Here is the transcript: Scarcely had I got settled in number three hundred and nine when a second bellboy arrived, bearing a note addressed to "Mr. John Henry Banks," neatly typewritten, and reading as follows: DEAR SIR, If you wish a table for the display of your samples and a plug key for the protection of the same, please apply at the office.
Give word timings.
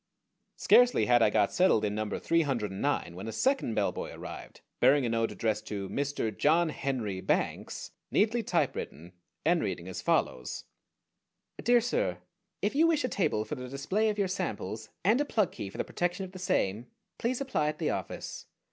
Scarcely 0.57 1.05
had 1.05 1.21
I 1.21 1.29
got 1.29 1.53
settled 1.53 1.85
in 1.85 1.93
number 1.93 2.17
three 2.17 2.41
hundred 2.41 2.71
and 2.71 2.81
nine 2.81 3.15
when 3.15 3.27
a 3.27 3.31
second 3.31 3.75
bellboy 3.75 4.11
arrived, 4.13 4.61
bearing 4.79 5.05
a 5.05 5.09
note 5.09 5.31
addressed 5.31 5.67
to 5.67 5.87
"Mr. 5.89 6.35
John 6.35 6.69
Henry 6.69 7.21
Banks," 7.21 7.91
neatly 8.09 8.41
typewritten, 8.41 9.13
and 9.45 9.61
reading 9.61 9.87
as 9.87 10.01
follows: 10.01 10.63
DEAR 11.63 11.81
SIR, 11.81 12.17
If 12.63 12.73
you 12.73 12.87
wish 12.87 13.03
a 13.03 13.09
table 13.09 13.45
for 13.45 13.53
the 13.53 13.67
display 13.69 14.09
of 14.09 14.17
your 14.17 14.27
samples 14.27 14.89
and 15.03 15.21
a 15.21 15.23
plug 15.23 15.51
key 15.51 15.69
for 15.69 15.77
the 15.77 15.83
protection 15.83 16.25
of 16.25 16.31
the 16.31 16.39
same, 16.39 16.87
please 17.19 17.39
apply 17.39 17.67
at 17.67 17.77
the 17.77 17.91
office. 17.91 18.47